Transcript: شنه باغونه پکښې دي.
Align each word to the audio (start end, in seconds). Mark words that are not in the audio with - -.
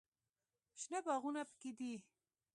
شنه 0.81 0.99
باغونه 1.05 1.41
پکښې 1.49 1.71
دي. 1.77 1.93